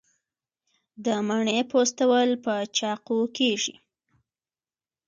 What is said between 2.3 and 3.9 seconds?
په چاقو کیږي.